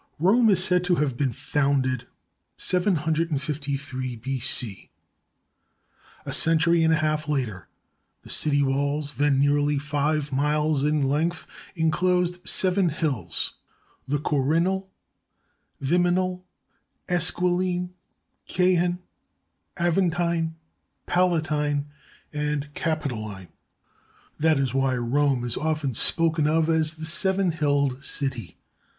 Rome 0.17 0.49
is 0.49 0.63
said 0.63 0.83
to 0.85 0.95
have 0.95 1.15
been 1.15 1.31
founded 1.31 2.07
753 2.57 4.15
B.C. 4.15 4.89
A 6.25 6.33
century 6.33 6.83
and 6.83 6.91
a 6.91 6.95
half 6.97 7.27
later, 7.27 7.67
the 8.23 8.31
city 8.31 8.63
walls, 8.63 9.17
then 9.17 9.39
nearly 9.39 9.77
five 9.77 10.31
miles 10.33 10.83
in 10.83 11.03
length, 11.03 11.45
inclosed 11.75 12.49
seven 12.49 12.89
hills, 12.89 13.53
the 14.07 14.17
Quirinal, 14.17 14.89
Viminal, 15.83 16.45
Esquiline, 17.07 17.91
Caehan, 18.49 18.97
Aven 19.77 20.09
tine, 20.09 20.55
Palatine, 21.05 21.85
and 22.33 22.73
Capitoline. 22.73 23.49
That 24.39 24.57
is 24.57 24.73
why 24.73 24.97
Rome 24.97 25.43
is 25.45 25.57
often 25.57 25.93
spoken 25.93 26.47
of 26.47 26.69
as 26.71 26.95
the 26.95 27.05
seven 27.05 27.51
hilled 27.51 28.03
city. 28.03 28.57